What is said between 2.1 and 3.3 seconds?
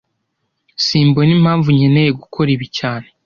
gukora ibi cyane